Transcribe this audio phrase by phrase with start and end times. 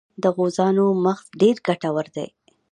[0.21, 2.27] د غوزانو مغز ډیر ګټور دی.